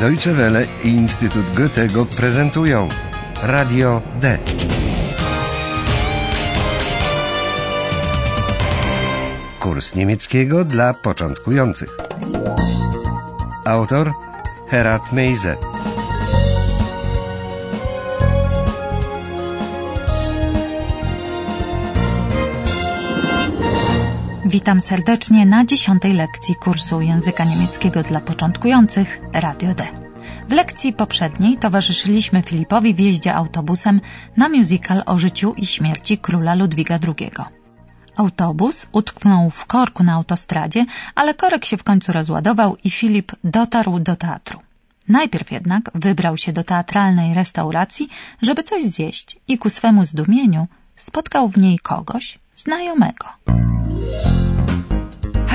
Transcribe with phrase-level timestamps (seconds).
[0.00, 2.88] Deutsche Welle i Instytut Goethego prezentują
[3.42, 4.38] Radio D.
[9.60, 11.96] Kurs niemieckiego dla początkujących.
[13.64, 14.12] Autor
[14.68, 15.56] Herat Meise.
[24.56, 29.84] Witam serdecznie na dziesiątej lekcji kursu języka niemieckiego dla początkujących Radio D.
[30.48, 34.00] W lekcji poprzedniej towarzyszyliśmy Filipowi w jeździe autobusem
[34.36, 37.30] na musical o życiu i śmierci króla Ludwiga II.
[38.16, 44.00] Autobus utknął w korku na autostradzie, ale korek się w końcu rozładował i Filip dotarł
[44.00, 44.58] do teatru.
[45.08, 48.08] Najpierw jednak wybrał się do teatralnej restauracji,
[48.42, 53.26] żeby coś zjeść i ku swemu zdumieniu spotkał w niej kogoś znajomego.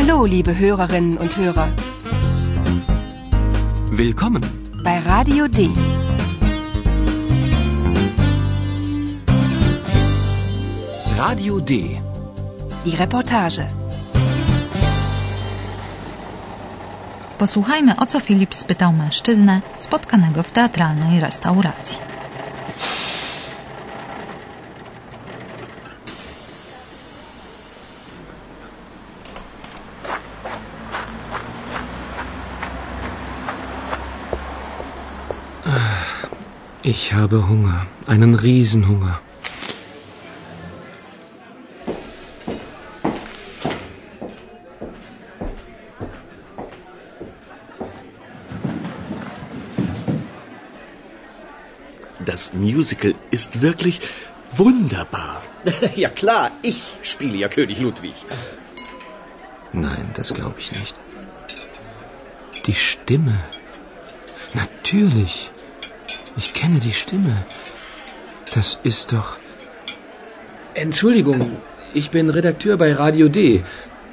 [0.03, 1.67] Hallo, liebe Hörerinnen und Hörer.
[3.91, 4.41] Willkommen.
[4.83, 5.69] Bei Radio D.
[11.17, 12.01] Radio D.
[12.85, 13.67] Die Reportage.
[17.37, 22.10] Posłuchajmy, o co Filip spytał mężczyznę spotkanego w teatralnej restauracji.
[36.93, 37.87] Ich habe Hunger.
[38.05, 39.21] Einen Riesenhunger.
[52.25, 54.01] Das Musical ist wirklich
[54.57, 55.43] wunderbar.
[55.95, 58.15] Ja klar, ich spiele ja König Ludwig.
[59.71, 60.95] Nein, das glaube ich nicht.
[62.65, 63.37] Die Stimme.
[64.53, 65.51] Natürlich.
[66.37, 67.45] Ich kenne die Stimme.
[68.53, 69.37] Das ist doch.
[70.73, 71.57] Entschuldigung,
[71.93, 73.63] ich bin Redakteur bei Radio D.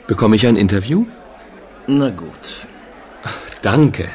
[0.07, 1.07] Bekomme ich ein Interview?
[1.87, 2.67] Na gut.
[3.63, 4.09] Danke.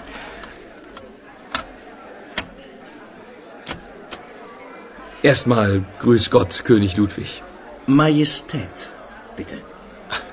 [5.21, 7.41] Erstmal Grüß Gott, König Ludwig.
[7.87, 8.89] Majestät,
[9.37, 9.55] bitte.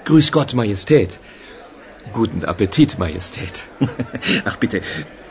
[0.05, 1.21] Grüß Gott, Majestät.
[2.13, 3.69] Guten Appetit, Majestät.
[4.49, 4.81] Ach bitte,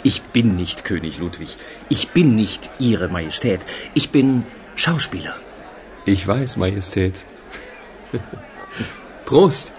[0.04, 1.58] ich bin nicht König Ludwig.
[1.90, 3.62] Ich bin nicht Ihre Majestät.
[3.94, 4.44] Ich bin
[4.76, 5.36] Schauspieler.
[6.06, 7.24] Ich weiß, Majestät.
[9.26, 9.74] Prost.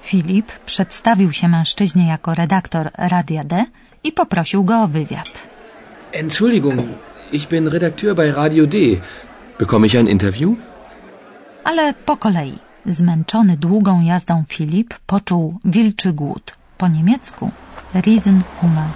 [0.00, 3.64] Filip przedstawił się mężczyźnie jako redaktor Radia D
[4.04, 5.48] i poprosił go o wywiad.
[6.12, 6.80] Entschuldigung,
[7.32, 8.78] ich bin Redakteur bei Radio D.
[9.58, 10.56] Bekomme ich ein Interview?
[11.64, 12.52] Ale po kolei,
[12.88, 16.54] zmęczony długą jazdą Filip poczuł wilczy głód.
[16.78, 17.50] Po niemiecku
[17.94, 18.88] Riesenhunger.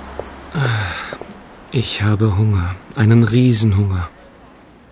[1.72, 2.74] Ich habe Hunger.
[2.96, 4.02] Einen Riesenhunger.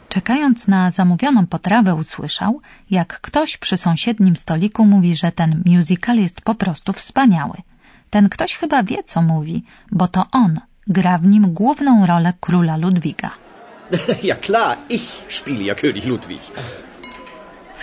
[0.09, 6.41] Czekając na zamówioną potrawę usłyszał, jak ktoś przy sąsiednim stoliku mówi, że ten musical jest
[6.41, 7.57] po prostu wspaniały.
[8.11, 12.77] Ten ktoś chyba wie, co mówi, bo to on gra w nim główną rolę króla
[12.77, 13.31] Ludwiga.
[14.23, 16.41] Ja klar, ich spiele ja König Ludwig.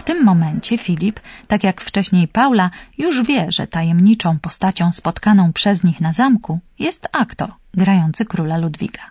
[0.07, 6.01] Tym momencie Filip, tak jak wcześniej Paula, już wie, że tajemniczą postacią spotkaną przez nich
[6.01, 9.01] na zamku jest aktor grający króla Ludwiga.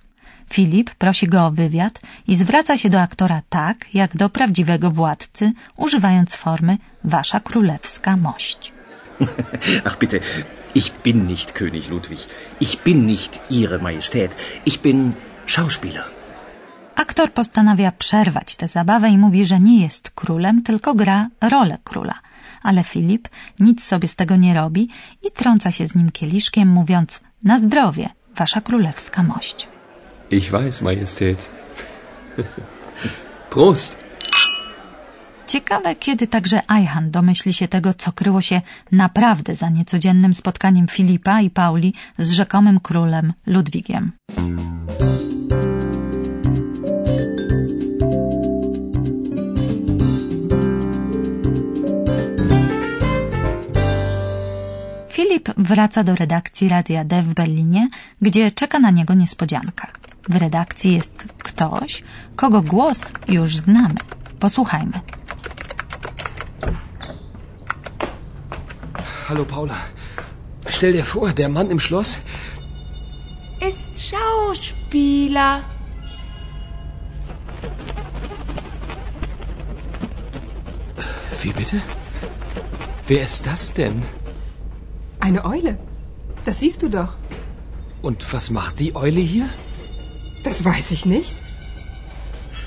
[0.52, 5.52] Filip prosi go o wywiad i zwraca się do aktora tak, jak do prawdziwego władcy,
[5.76, 8.72] używając formy Wasza Królewska Mość.
[9.86, 10.20] Ach bitte,
[10.74, 12.20] ich bin nicht König Ludwig.
[12.60, 14.30] Ich bin nicht Ihre Majestät.
[14.66, 15.12] Ich bin
[15.46, 16.15] Schauspieler.
[16.96, 22.14] Aktor postanawia przerwać tę zabawę i mówi, że nie jest królem, tylko gra rolę króla.
[22.62, 23.28] Ale Filip
[23.60, 24.88] nic sobie z tego nie robi
[25.22, 29.68] i trąca się z nim kieliszkiem, mówiąc na zdrowie, wasza królewska mość.
[30.30, 31.50] Ich weiß, Majestät.
[33.50, 33.98] Prost.
[35.46, 38.60] Ciekawe, kiedy także Ajhan domyśli się tego, co kryło się
[38.92, 44.12] naprawdę za niecodziennym spotkaniem Filipa i Pauli z rzekomym królem Ludwigiem.
[55.46, 57.88] Filip wraca do redakcji Radia D w Berlinie,
[58.22, 59.92] gdzie czeka na niego niespodzianka.
[60.28, 62.02] W redakcji jest ktoś,
[62.36, 63.94] kogo głos już znamy.
[64.40, 65.00] Posłuchajmy.
[69.26, 69.74] Hallo, Paula.
[70.68, 72.18] Stell dir vor, der Mann im Schloss.
[73.68, 75.62] Ist Schauspieler.
[81.42, 81.80] Wie bitte?
[83.08, 84.25] Wer ist das denn?
[85.26, 85.76] Eine Eule.
[86.44, 87.12] Das siehst du doch.
[88.00, 89.48] Und was macht die Eule hier?
[90.44, 91.34] Das weiß ich nicht.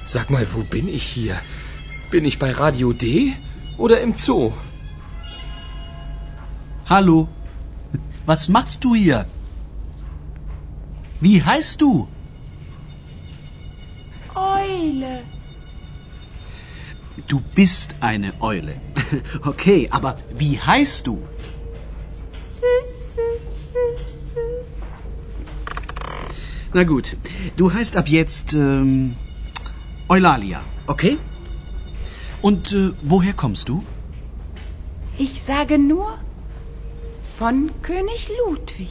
[0.06, 1.38] Sag mal, wo bin ich hier?
[2.12, 3.34] Bin ich bei Radio D
[3.78, 4.52] oder im Zoo?
[6.90, 7.30] Hallo.
[8.26, 9.26] Was machst du hier?
[11.22, 12.10] Wie heißt du?
[14.36, 15.24] Eule.
[17.30, 18.76] Du bist eine Eule.
[19.46, 21.20] Okay, aber wie heißt du?
[26.74, 27.18] Na gut,
[27.58, 29.16] du heißt ab jetzt ähm,
[30.08, 31.18] Eulalia, okay?
[32.42, 33.84] Und äh, woher kommst du?
[35.18, 36.18] Ich sage nur
[37.38, 38.90] von König Ludwig.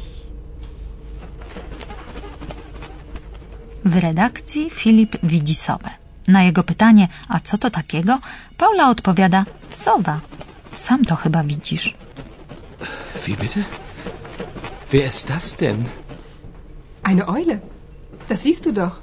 [3.85, 5.91] W redakcji Filip widzi sowę.
[6.29, 8.19] Na jego pytanie, a co to takiego,
[8.57, 10.21] Paula odpowiada, sowa.
[10.77, 11.95] Sam to chyba widzisz.
[13.27, 13.65] Wie bitte?
[14.93, 15.85] Wer ist das denn?
[17.11, 17.57] Eine Eule.
[18.29, 18.95] Das siehst du doch.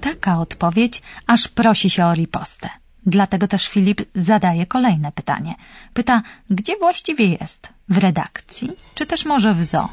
[0.00, 2.68] Taka odpowiedź aż prosi się o ripostę.
[3.06, 5.54] Dlatego też Filip zadaje kolejne pytanie.
[5.94, 7.68] Pyta, gdzie właściwie jest?
[7.88, 8.68] W redakcji?
[8.94, 9.88] Czy też może w zoo?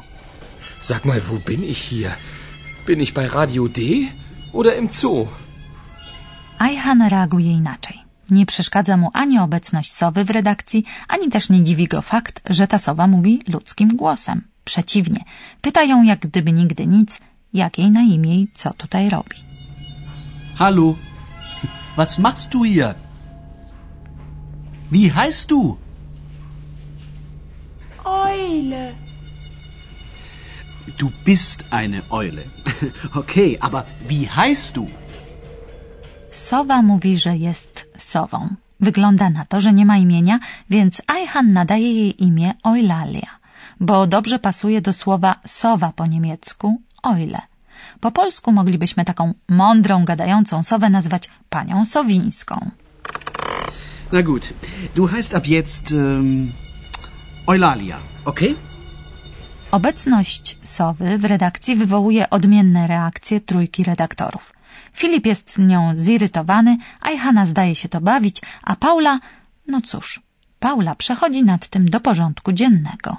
[0.80, 2.10] Sag mal, wo bin ich hier?
[2.86, 3.80] Bin ich bei Radio D
[4.52, 5.28] oder im Zoo?
[6.58, 7.98] Ajhan reaguje inaczej.
[8.30, 12.66] Nie przeszkadza mu ani obecność sowy w redakcji, ani też nie dziwi go fakt, że
[12.66, 14.51] ta sowa mówi ludzkim głosem.
[14.64, 15.24] Przeciwnie,
[15.60, 17.20] pyta ją jak gdyby nigdy nic,
[17.52, 19.36] jak jej na imię i co tutaj robi.
[20.56, 20.94] Hallo.
[21.96, 22.94] Was machst du hier?
[24.92, 25.76] Wie heißt du?
[28.04, 28.94] Eule.
[30.98, 32.42] Du bist eine Eule.
[33.14, 34.86] Okay, aber wie heißt du?
[36.30, 38.48] Sowa mówi, że jest sową.
[38.80, 40.38] Wygląda na to, że nie ma imienia,
[40.70, 43.38] więc Ajhan nadaje jej imię Eulalia,
[43.80, 47.40] bo dobrze pasuje do słowa sowa po niemiecku Eule.
[48.00, 52.70] Po polsku moglibyśmy taką mądrą, gadającą sowę nazwać panią Sowińską.
[54.12, 54.48] Na gut,
[54.94, 56.52] du heißt ab jetzt ähm,
[57.46, 58.54] Eulalia, okay?
[59.70, 64.52] Obecność sowy w redakcji wywołuje odmienne reakcje trójki redaktorów.
[64.92, 69.18] Filip jest nią zirytowany, Ajhana zdaje się to bawić, a Paula,
[69.66, 70.20] no cóż,
[70.62, 73.16] Paula przechodzi nad tym do porządku dziennego.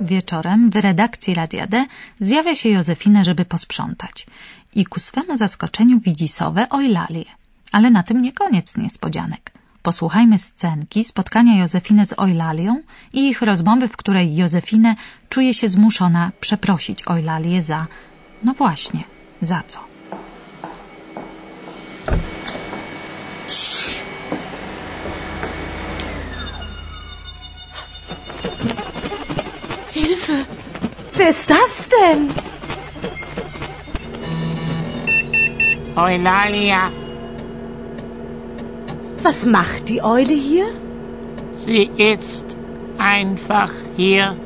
[0.00, 1.86] Wieczorem w redakcji Radia D
[2.20, 4.26] zjawia się Józefina, żeby posprzątać.
[4.74, 7.24] I ku swemu zaskoczeniu widzi sowę Ojlalię.
[7.72, 9.53] Ale na tym nie koniec niespodzianek.
[9.84, 12.80] Posłuchajmy scenki spotkania Józefiny z Ojlalią
[13.12, 14.94] i ich rozmowy, w której Józefinę
[15.28, 17.86] czuje się zmuszona przeprosić Ojlalię za...
[18.42, 19.04] No właśnie,
[19.42, 19.80] za co?
[29.92, 30.44] Hilfe!
[31.16, 32.32] Wer ist das denn?
[35.96, 37.03] Eulalia,
[39.24, 40.66] Was macht die Eule hier?
[41.64, 42.56] sie ist
[42.98, 44.36] einfach hier.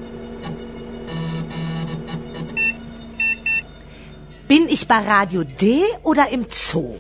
[4.47, 6.97] Bin ich bei Radio D oder im Zoo?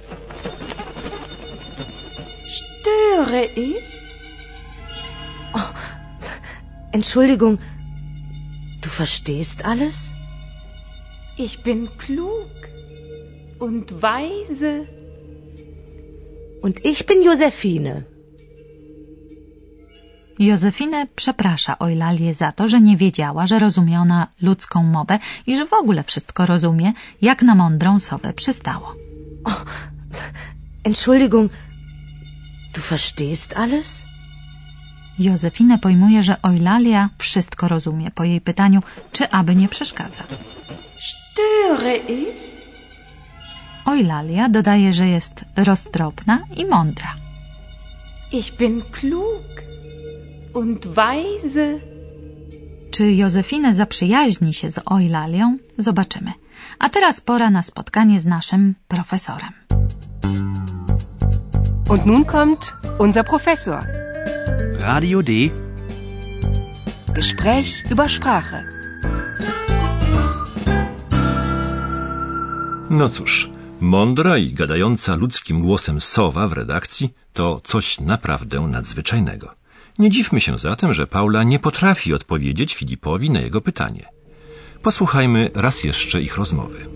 [2.45, 3.83] Störe ich?
[5.55, 5.71] Oh,
[6.93, 7.59] Entschuldigung,
[8.83, 10.13] du verstehst alles?
[11.37, 12.51] Ich bin klug
[13.59, 14.87] und weise.
[16.63, 18.03] Und ich bin Josephine.
[20.39, 25.67] Józefinę przeprasza Ojlalię za to, że nie wiedziała, że rozumie ona ludzką mowę i że
[25.67, 28.95] w ogóle wszystko rozumie, jak na mądrą sobę przystało.
[30.85, 31.53] Entschuldigung,
[32.75, 34.03] du verstehst alles?
[35.19, 40.25] Józefinę pojmuje, że Ojlalia wszystko rozumie po jej pytaniu, czy aby nie przeszkadza.
[41.09, 42.48] Störe ich?
[43.89, 47.15] Ojlalia dodaje, że jest roztropna i mądra.
[48.33, 49.47] Ich bin klug
[50.55, 51.79] und weise.
[52.91, 55.59] Czy Józefinę zaprzyjaźni się z Ojlalią?
[55.79, 56.33] Zobaczymy.
[56.79, 59.53] A teraz pora na spotkanie z naszym profesorem.
[61.91, 63.87] Und nun kommt unser Professor.
[64.79, 65.33] Radio D.
[67.15, 68.65] Gespräch über Sprache.
[72.91, 79.55] No cóż, mądra i gadająca ludzkim głosem sowa w redakcji to coś naprawdę nadzwyczajnego.
[79.99, 84.05] Nie dziwmy się zatem, że Paula nie potrafi odpowiedzieć Filipowi na jego pytanie.
[84.83, 86.87] Posłuchajmy raz jeszcze ich rozmowy.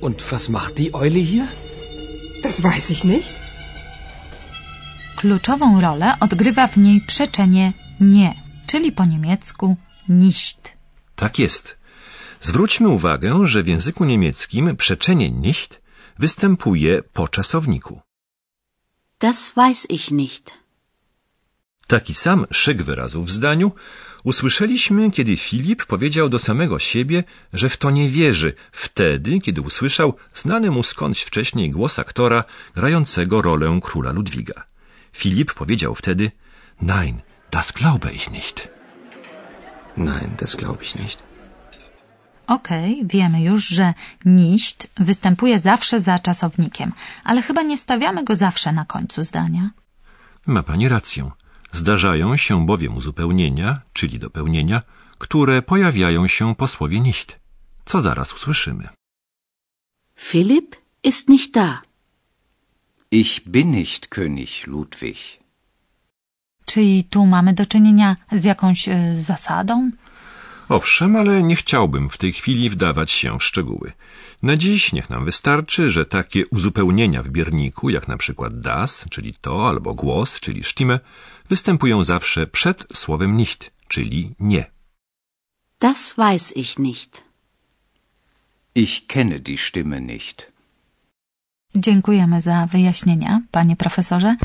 [0.00, 1.46] Und was macht die Eule hier?
[2.42, 3.32] Das weiß ich nicht.
[5.16, 8.34] Kluczową rolę odgrywa w niej przeczenie nie,
[8.66, 9.76] czyli po niemiecku
[10.08, 10.72] nicht.
[11.16, 11.81] Tak jest.
[12.42, 15.80] Zwróćmy uwagę, że w języku niemieckim przeczenie nicht
[16.18, 18.00] występuje po czasowniku.
[19.20, 20.54] Das weiß ich nicht.
[21.86, 23.72] Taki sam szyk wyrazu w zdaniu
[24.24, 30.14] usłyszeliśmy, kiedy Filip powiedział do samego siebie, że w to nie wierzy, wtedy, kiedy usłyszał
[30.34, 32.44] znany mu skądś wcześniej głos aktora
[32.74, 34.64] grającego rolę króla Ludwiga.
[35.12, 36.30] Filip powiedział wtedy:
[36.80, 37.20] Nein,
[37.50, 38.68] das glaube ich nicht.
[39.96, 41.31] Nein, das glaube ich nicht.
[42.46, 43.94] Okej, okay, wiemy już, że
[44.24, 46.92] nicht występuje zawsze za czasownikiem,
[47.24, 49.70] ale chyba nie stawiamy go zawsze na końcu zdania.
[50.46, 51.30] Ma pani rację.
[51.72, 54.82] Zdarzają się bowiem uzupełnienia, czyli dopełnienia,
[55.18, 57.40] które pojawiają się po słowie nicht,
[57.84, 58.88] co zaraz usłyszymy.
[60.16, 61.82] Filip ist nicht da.
[63.10, 65.18] Ich bin nicht König Ludwig.
[66.66, 69.90] Czyli tu mamy do czynienia z jakąś y, zasadą?
[70.72, 73.92] Owszem, ale nie chciałbym w tej chwili wdawać się w szczegóły.
[74.42, 79.34] Na dziś niech nam wystarczy, że takie uzupełnienia w bierniku, jak na przykład das, czyli
[79.40, 81.00] to, albo głos, czyli stimme,
[81.48, 84.64] występują zawsze przed słowem nicht, czyli nie.
[85.80, 87.22] Das weiß ich nicht.
[88.74, 90.52] Ich kenne die Stimme nicht.
[91.76, 94.36] Dziękujemy za wyjaśnienia, panie profesorze.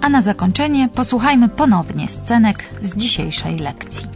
[0.00, 4.06] A na zakończenie posłuchajmy ponownie scenek z dzisiejszej lekcji.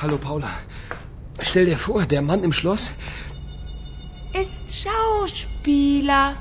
[0.00, 0.48] Hallo Paula.
[1.42, 2.90] Stell dir vor, der Mann im Schloss
[4.42, 6.36] ist Schauspieler.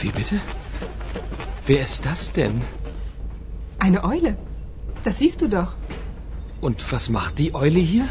[0.00, 0.40] Wie bitte?
[1.66, 2.62] Wer ist das denn?
[3.78, 4.36] Eine Eule.
[5.04, 5.74] Das siehst du doch.
[6.60, 8.06] Und was macht die Eule hier?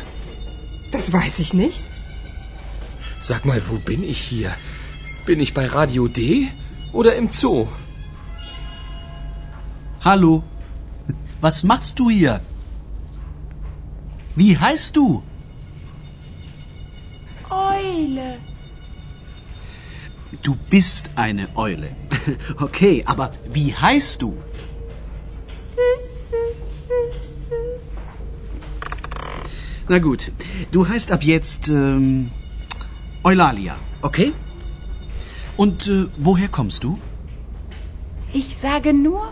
[0.91, 1.83] Das weiß ich nicht.
[3.21, 4.53] Sag mal, wo bin ich hier?
[5.25, 6.49] Bin ich bei Radio D
[6.91, 7.67] oder im Zoo?
[10.01, 10.43] Hallo.
[11.39, 12.41] Was machst du hier?
[14.35, 15.23] Wie heißt du?
[17.49, 18.39] Eule.
[20.41, 21.95] Du bist eine Eule.
[22.57, 24.37] Okay, aber wie heißt du?
[29.91, 30.21] Na gut,
[30.71, 32.31] du heißt ab jetzt ähm,
[33.23, 34.31] Eulalia, okay?
[35.57, 36.97] Und äh, woher kommst du?
[38.41, 39.23] Ich sage nur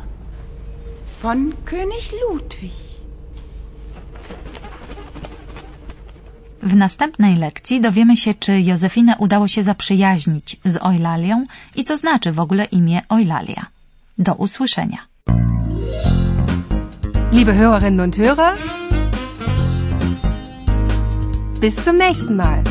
[1.21, 2.77] von König Ludwig.
[6.61, 12.31] W następnej lekcji dowiemy się, czy Józefinę udało się zaprzyjaźnić z Eulalią i co znaczy
[12.31, 13.65] w ogóle imię Eulalia.
[14.17, 14.99] Do usłyszenia.
[17.31, 18.78] Liebe Hörerinnen und Hörer,
[21.59, 22.63] bis zum nächsten Mal.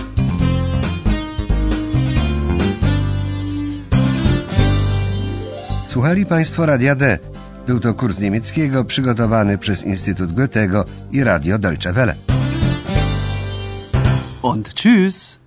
[5.87, 7.19] Słuchali Państwo Radia D.
[7.67, 12.15] Był to kurs niemieckiego przygotowany przez Instytut Goethego i Radio Deutsche Welle.
[14.43, 15.39] Und tschüss.